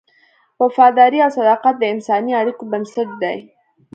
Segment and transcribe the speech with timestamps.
[0.61, 3.37] وفاداري او صداقت د انساني اړیکو بنسټ دی.